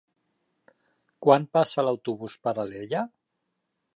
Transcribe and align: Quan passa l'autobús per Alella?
Quan 1.25 1.45
passa 1.59 1.85
l'autobús 1.87 2.39
per 2.47 2.57
Alella? 2.65 3.07